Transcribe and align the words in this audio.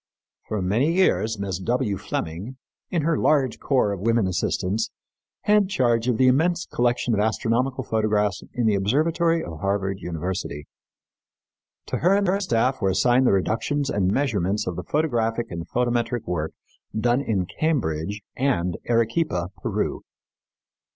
For 0.47 0.63
many 0.63 0.93
years 0.93 1.37
Mrs. 1.37 1.63
W. 1.65 1.95
Fleming, 1.95 2.57
with 2.91 3.03
her 3.03 3.19
large 3.19 3.59
corps 3.59 3.91
of 3.91 3.99
women 3.99 4.25
assistants, 4.25 4.89
had 5.41 5.69
charge 5.69 6.07
of 6.07 6.17
the 6.17 6.25
immense 6.25 6.65
collection 6.65 7.13
of 7.13 7.19
astronomical 7.19 7.83
photographs 7.83 8.41
in 8.51 8.65
the 8.65 8.73
Observatory 8.73 9.43
of 9.43 9.59
Harvard 9.59 9.99
University. 9.99 10.65
To 11.85 11.97
her 11.97 12.15
and 12.15 12.25
her 12.25 12.39
staff 12.39 12.81
were 12.81 12.89
assigned 12.89 13.27
the 13.27 13.31
reductions 13.31 13.91
and 13.91 14.11
measurements 14.11 14.65
of 14.65 14.75
the 14.75 14.83
photographic 14.83 15.51
and 15.51 15.69
photometric 15.69 16.25
work 16.25 16.53
done 16.99 17.21
in 17.21 17.45
Cambridge 17.45 18.21
and 18.35 18.77
Arequipa, 18.89 19.49
Peru. 19.61 20.01